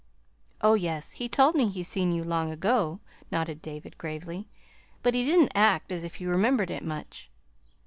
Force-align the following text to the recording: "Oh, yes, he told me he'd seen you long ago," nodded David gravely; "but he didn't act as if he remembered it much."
"Oh, 0.61 0.73
yes, 0.73 1.11
he 1.11 1.29
told 1.29 1.53
me 1.53 1.67
he'd 1.67 1.83
seen 1.83 2.11
you 2.11 2.23
long 2.23 2.51
ago," 2.51 3.01
nodded 3.31 3.61
David 3.61 3.99
gravely; 3.99 4.47
"but 5.03 5.13
he 5.13 5.23
didn't 5.23 5.51
act 5.53 5.91
as 5.91 6.03
if 6.03 6.15
he 6.15 6.25
remembered 6.25 6.71
it 6.71 6.83
much." 6.83 7.29